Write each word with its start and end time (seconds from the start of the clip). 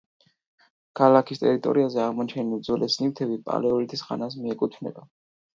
ქალაქის 0.99 1.41
ტერიტორიაზე 1.43 2.01
აღმოჩენილი 2.05 2.57
უძველესი 2.63 3.05
ნივთები 3.05 3.39
პალეოლითის 3.51 4.07
ხანას 4.09 4.39
მიეკუთვნება. 4.43 5.07